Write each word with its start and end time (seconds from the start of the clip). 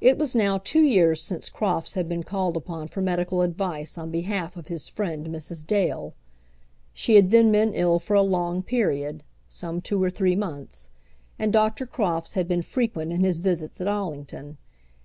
It 0.00 0.16
was 0.16 0.36
now 0.36 0.58
two 0.58 0.84
years 0.84 1.20
since 1.20 1.50
Crofts 1.50 1.94
had 1.94 2.08
been 2.08 2.22
called 2.22 2.56
upon 2.56 2.86
for 2.86 3.00
medical 3.02 3.42
advice 3.42 3.98
on 3.98 4.12
behalf 4.12 4.56
of 4.56 4.68
his 4.68 4.88
friend 4.88 5.26
Mrs. 5.26 5.66
Dale. 5.66 6.14
She 6.94 7.16
had 7.16 7.32
then 7.32 7.50
been 7.50 7.74
ill 7.74 7.98
for 7.98 8.14
a 8.14 8.22
long 8.22 8.62
period 8.62 9.24
some 9.48 9.80
two 9.80 10.00
or 10.00 10.08
three 10.10 10.36
months, 10.36 10.88
and 11.36 11.52
Dr. 11.52 11.84
Crofts 11.84 12.34
had 12.34 12.46
been 12.46 12.62
frequent 12.62 13.12
in 13.12 13.24
his 13.24 13.40
visits 13.40 13.80
at 13.80 13.88
Allington. 13.88 14.56